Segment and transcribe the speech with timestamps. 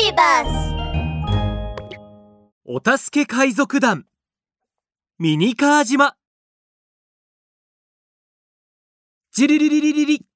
[0.00, 0.74] ビバス
[2.64, 4.06] お助け海賊団。
[5.18, 6.16] ミニカー島。
[9.32, 10.26] ジリリリリリリ。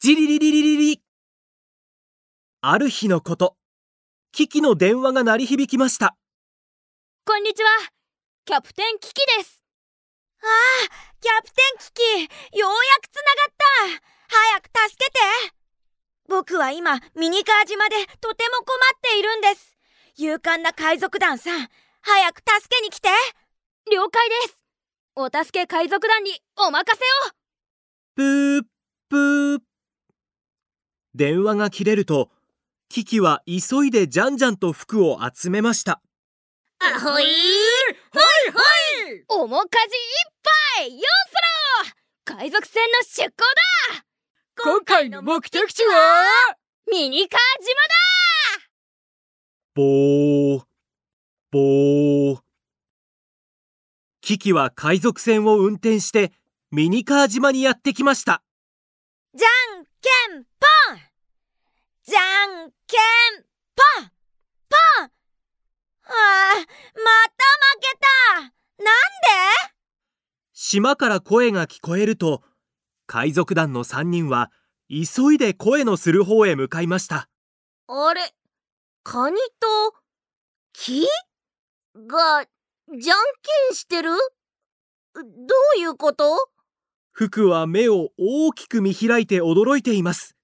[0.00, 1.02] ジリリリリリリ
[2.60, 3.56] ある日のこと。
[4.32, 6.16] キキの電話が鳴り響きました。
[7.24, 7.68] こんにちは。
[8.46, 9.62] キャプテンキキです。
[10.42, 10.88] ああ
[11.20, 12.58] キャプテンキキ。
[12.58, 13.22] ようやくつな
[13.86, 14.02] がった。
[14.28, 15.10] 早く助け
[15.52, 15.57] て
[16.28, 19.76] 僕は今ミニカー島でとても困っているんです。
[20.16, 21.68] 勇敢な海賊団さん
[22.02, 23.08] 早く助けに来て。
[23.90, 24.62] 了解です。
[25.16, 27.32] お助け海賊団にお任せを。
[28.14, 28.62] プー
[29.08, 29.58] プー
[31.14, 32.30] 電話が切れると
[32.90, 36.02] キキは急いでジャンジャンと服を集めました。
[36.80, 37.24] あほい。
[37.24, 38.52] ほい
[39.28, 39.46] ほい。
[39.46, 40.32] 面かじいっ
[40.76, 41.00] ぱいよん
[42.26, 43.44] そろ海賊船の出港
[43.96, 44.07] だ
[44.60, 46.56] 今回の目的地は？
[46.90, 47.74] ミニカー島
[48.56, 48.70] だ！
[49.76, 50.64] ボー。
[51.52, 52.40] ボー
[54.20, 56.32] キキは海賊船を運転して
[56.72, 58.42] ミニカー島にやってきました。
[59.32, 59.48] じゃ
[59.80, 60.48] んけんぽ
[60.94, 60.98] ん！
[62.04, 62.20] じゃ
[62.66, 63.44] んけん
[63.76, 64.10] ぽん！
[64.68, 65.04] ぽん！
[65.04, 65.10] あ
[66.06, 68.40] あまた負けた！
[68.40, 69.74] なんで？
[70.52, 72.42] 島から声が聞こえると
[73.08, 74.52] 海賊団の3人は
[74.90, 77.30] 急いで声のする方へ向かいました。
[77.88, 78.20] あれ
[79.02, 79.96] カニと
[80.74, 81.06] 木
[82.06, 83.16] がじゃん
[83.70, 84.10] けんしてる？
[84.10, 85.22] ど
[85.76, 86.50] ういうこと？
[87.10, 90.36] 服は目を大きく見開いて驚いています。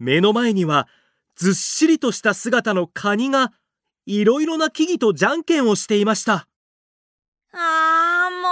[0.00, 0.88] 目の前には
[1.36, 3.52] ずっしりとした姿のカニが
[4.06, 6.48] いろいろな木々とじゃんけんをしていました。
[7.52, 8.42] あーもう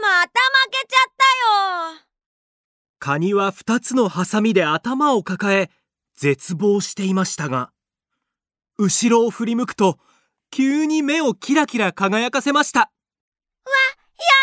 [0.00, 0.99] また負けちゃ
[3.00, 5.70] カニは2つのハサミで頭を抱え
[6.14, 7.70] 絶望していましたが
[8.76, 9.98] 後ろを振り向くと
[10.50, 12.80] 急に目をキラキラ輝かせました。
[12.80, 12.92] わや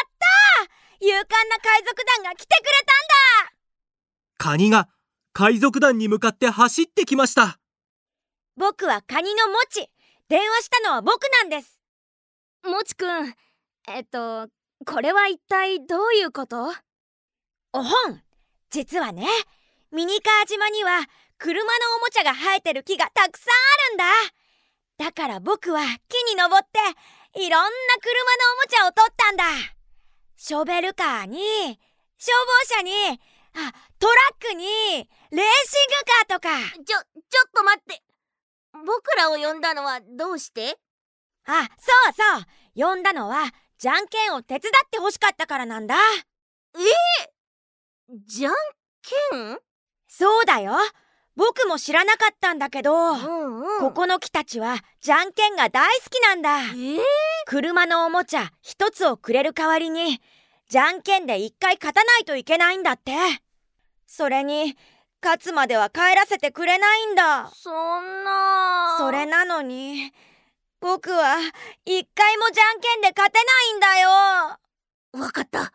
[0.05, 0.09] っ
[0.97, 3.53] た勇敢な海賊団が来てくれたんだ！
[4.39, 4.89] カニが
[5.33, 7.59] 海賊団に向かって走ってきました。
[8.55, 9.87] 僕はカニのもち。
[10.29, 11.79] 電話したのは僕なんです。
[12.63, 13.35] もちくん
[13.87, 14.47] えっと
[14.85, 16.73] これは一体どういうこと？
[17.73, 18.21] おほん
[18.69, 19.25] 実はね
[19.91, 20.99] ミニカー島には
[21.37, 24.05] 車のおもちゃが生えてる木がたくさんあるんだ。
[25.05, 26.79] だから僕は木に登って
[27.39, 27.69] いろんな車の
[28.53, 29.43] おもちゃを取ったんだ。
[30.35, 31.39] ショベルカーに
[32.17, 32.33] 消
[32.67, 32.91] 防車に
[33.53, 35.47] あトラックにレーシング
[36.27, 36.49] カーとか。
[36.75, 36.97] ちょちょ
[37.47, 38.01] っと待って。
[38.73, 40.77] 僕らを呼んだのはどうして？
[41.45, 42.45] あそうそう。
[42.75, 45.95] 呼んだのはじゃんけんを手伝ってほしかったからなんだ。
[45.95, 46.79] え
[48.09, 48.53] じゃん
[49.31, 49.59] けん？
[50.07, 50.73] そうだよ。
[51.35, 56.99] 僕も知らなかったんだけど、うんうん、ここの木たちはじゃんけんが大好きなんだ、えー、
[57.45, 60.19] 車のおもちゃ一つをくれる代わりに
[60.67, 63.11] じゃんけんで一回勝たないといけないんだって。
[64.07, 64.75] それに
[65.21, 67.51] 勝つまでは帰らせてくれないんだ。
[67.53, 67.69] そ
[68.01, 68.95] んな。
[68.97, 70.11] それなのに
[70.79, 71.37] 僕は
[71.85, 74.09] 一回もじゃんけんで勝てないんだよ。
[75.23, 75.71] わかった。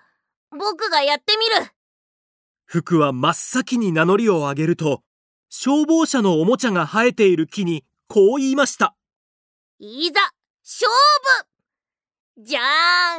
[0.51, 1.71] 僕がやってみる
[2.73, 5.03] 福は真っ先に名乗りを上げると
[5.51, 8.97] 消防車のおもちゃが生えている木にこう言いました。
[9.79, 10.21] いざ
[10.65, 10.91] 勝
[12.39, 12.43] 負!
[12.43, 12.61] じゃ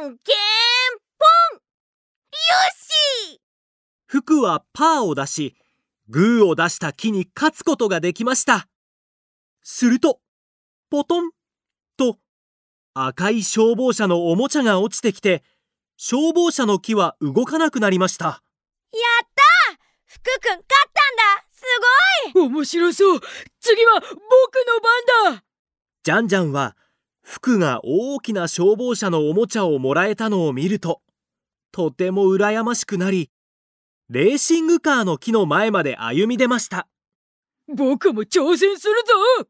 [0.00, 0.14] けんぽ
[1.52, 1.54] ん!
[1.54, 1.60] よ
[3.30, 3.40] し!
[4.06, 5.54] 福はパーを出し
[6.08, 8.66] グーを出した木に勝つことができました。
[9.62, 10.18] すると
[10.90, 11.30] ポトン
[11.96, 12.18] と
[12.92, 15.44] 赤い消防車のおもちゃが落ちてきて
[15.96, 18.40] 消防車の木は動かなくなりました。
[18.94, 19.43] やった
[20.14, 21.44] 福くん勝ったんだ。
[21.50, 21.62] す
[22.34, 22.46] ごい。
[22.46, 23.20] 面白そう。
[23.60, 24.80] 次は僕の
[25.26, 25.44] 番だ。
[26.04, 26.76] ジャンジャンは
[27.22, 31.00] 福が大きな消防車のおもちゃをもらえたのを見ると
[31.72, 33.30] とても羨ましくなり
[34.10, 36.86] レーシングカーの木の前まで歩み出ました。
[37.66, 38.94] 僕も挑戦する
[39.40, 39.48] ぞ。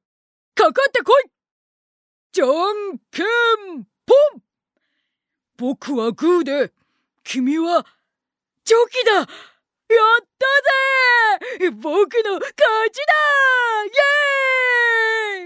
[0.54, 1.24] かかってこい。
[2.32, 4.42] じゃんけんぽん。
[5.56, 6.72] 僕はグーで
[7.24, 7.84] 君は
[8.64, 9.12] チョキだ。
[9.20, 9.26] や
[9.94, 10.26] っ
[11.58, 12.50] たぜ僕の勝
[12.90, 13.12] ちだ
[13.84, 13.88] イ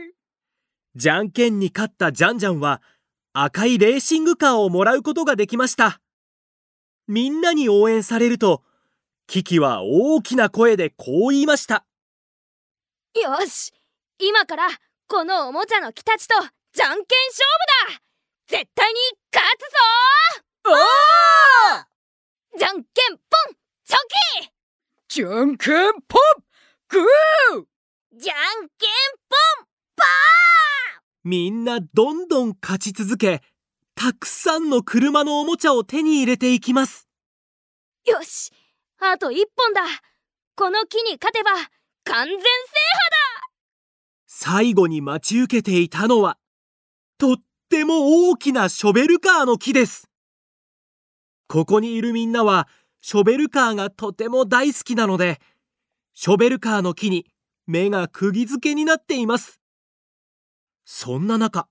[0.02, 0.14] エーイ。
[0.94, 2.82] じゃんけんに勝ったジャンジャンは
[3.32, 6.00] 赤いレーシングカーをもらうことができました。
[7.06, 8.62] みんなに応援されると
[9.26, 11.84] キキは大きな声でこう言いました。
[13.14, 13.72] よし。
[14.18, 14.68] 今から
[15.06, 16.34] このおもちゃの木たちと
[16.72, 17.06] じゃんけん勝
[17.88, 18.02] 負だ。
[18.48, 18.98] 絶対に
[19.32, 19.76] 勝つぞ
[20.66, 22.58] おー！
[22.58, 23.22] じゃんけんぽ
[23.52, 23.57] ん
[25.08, 26.20] じゃんけんぽん
[26.88, 27.02] グー！
[28.14, 28.88] じゃんけん
[29.26, 29.36] ぽ
[31.24, 33.42] みんなどんどん勝ち続け
[33.94, 37.08] たくさんの車のおもちゃを手に入れていきます。
[38.04, 38.52] よし
[39.00, 39.80] あと一本だ。
[40.56, 41.52] この木に勝てば
[42.04, 42.46] 完全制覇だ！
[44.26, 46.36] 最後に待ち受けていたのは
[47.16, 47.36] とっ
[47.70, 50.06] ても大きなショベルカーの木です。
[51.46, 52.68] ここにいるみんなは
[53.00, 55.40] ショベルカーがとても大好きなので
[56.14, 57.26] ショベルカーの木に
[57.66, 59.60] 目が釘付けになっています。
[60.84, 61.68] そんな中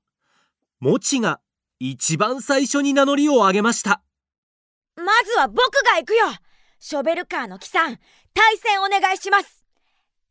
[0.80, 1.42] もちが
[1.80, 4.02] 一番最初に名乗りを上げました。
[4.96, 6.26] まずは僕が行くよ。
[6.80, 7.98] ショベルカーの木さん
[8.34, 9.64] 対戦お願いします。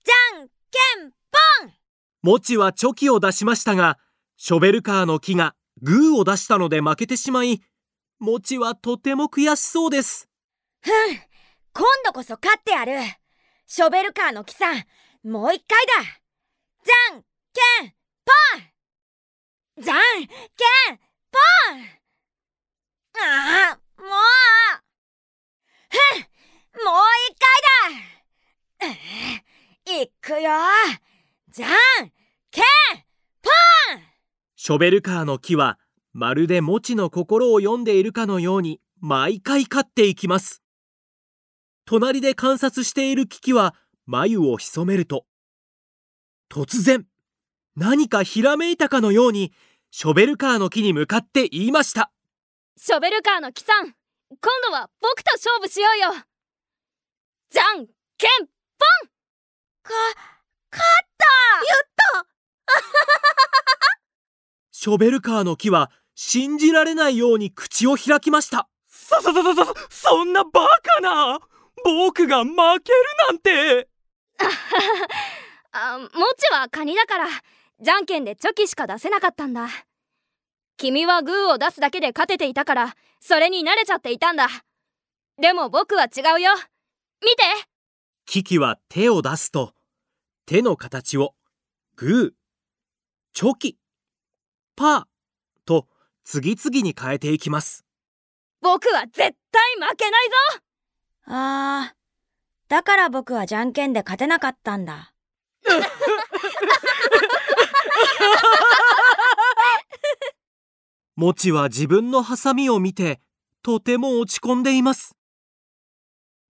[0.04, 0.48] じゃん
[0.98, 1.10] けん
[1.60, 1.72] ぽん。
[2.22, 3.98] もちはチョキを出しましたが
[4.36, 7.60] ショベルカーの木がグーを出したので負けてしまい
[8.18, 10.28] もちはとても悔しそうです
[10.86, 11.16] ふん。
[11.72, 12.92] 今度こそ勝ってやる。
[13.66, 14.84] ショベルカーの木さん
[15.28, 15.94] もう一回だ。
[16.84, 17.24] じゃん
[17.82, 17.92] けん
[18.24, 19.82] ぽん。
[19.82, 20.98] じゃんけん
[21.32, 21.82] ぽん。
[23.18, 24.08] ああもう。
[25.90, 28.96] ふんもう一回だ。
[29.98, 30.52] ういくよ。
[31.50, 31.70] じゃん
[32.52, 32.64] けん
[33.42, 34.02] ぽん。
[34.54, 35.80] ショベルカーの木は
[36.12, 40.62] まるでもちの心を読んでいるかのように毎回勝っていきます。
[41.86, 43.74] 隣で観察しているキキは
[44.06, 45.24] 眉を潜めると
[46.50, 47.06] 突然
[47.76, 49.52] 何かひらめいたかのように
[49.90, 52.10] ショベルカーの木に向かって言いました。
[52.76, 53.94] ショベルカーの木さん今
[54.66, 56.22] 度は僕と勝負しようよ。
[57.50, 57.86] じゃん
[58.18, 58.46] けん
[59.82, 59.92] か
[60.72, 62.26] 勝った!
[64.72, 68.68] ショベルカーの木は信じられないように口を開きました。
[68.88, 70.66] そそそそそそんなバ
[70.96, 71.38] カな
[71.94, 72.50] 僕が負
[72.82, 72.98] ける
[73.28, 73.88] なんて。
[75.72, 77.28] あもちはカニだから
[77.80, 79.68] じゃんけんでチョキしか出せなかったんだ。
[80.76, 84.48] 君はグーを出すだけで勝てていたからそれに慣れちゃっていたんだ。
[85.38, 86.52] でも僕は違うよ。
[87.22, 87.42] 見て。
[88.24, 89.72] キキは手を出すと
[90.44, 91.34] 手の形を
[91.94, 92.36] グー
[93.32, 93.78] チョキ
[94.74, 95.04] パー
[95.64, 95.86] と
[96.24, 97.84] 次々に変えていきます。
[98.60, 99.32] 僕は絶対
[99.78, 100.65] 負けないぞ
[101.26, 101.96] あー
[102.68, 105.12] だから僕はじゃんけんで勝てなかったんだ。
[111.16, 113.20] もちは自分のハサミを見て
[113.62, 115.16] とても落ち込んでいます。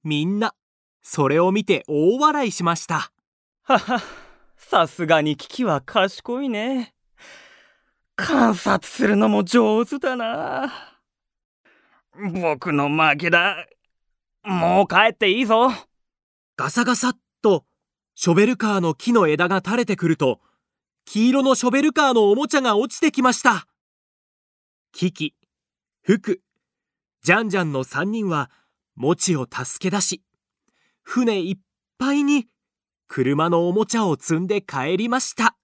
[0.03, 0.55] みんな
[1.03, 3.13] それを見て大笑いしました。
[3.63, 4.03] は は
[4.57, 6.95] さすがにキキは賢いね。
[8.17, 10.99] 観察するのも上手だな。
[12.15, 13.67] 僕の負けだ
[14.47, 15.73] もう帰っていいぞ。
[16.57, 17.65] ガサガサっと
[18.15, 20.41] ショベルカーの木の枝が垂れてくると
[21.05, 23.67] 黄色のショベルカーのおもちゃが落ちてきました。
[24.93, 25.35] キキ、
[26.03, 26.41] フク、
[27.23, 28.51] ジャンジャンの3人は
[28.95, 30.23] もちを助け出し
[31.03, 31.59] 船いっ
[31.99, 32.47] ぱいに
[33.09, 35.56] 車のおもちゃを積んで帰りました。